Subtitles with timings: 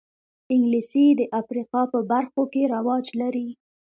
[0.53, 3.47] انګلیسي د افریقا په برخو کې رواج لري